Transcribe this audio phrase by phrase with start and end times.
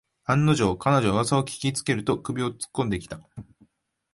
[0.25, 3.19] 案の定、彼女はうわさを聞きつけると首をつっこんできた